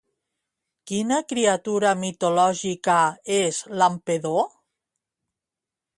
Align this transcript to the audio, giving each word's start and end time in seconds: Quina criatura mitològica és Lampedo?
Quina 0.91 1.19
criatura 1.33 1.91
mitològica 2.05 2.97
és 3.41 3.63
Lampedo? 3.83 4.35